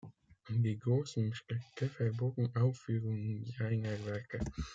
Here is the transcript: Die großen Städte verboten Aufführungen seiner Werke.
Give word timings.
Die 0.49 0.79
großen 0.79 1.31
Städte 1.31 1.87
verboten 1.87 2.49
Aufführungen 2.55 3.45
seiner 3.59 3.83
Werke. 4.03 4.39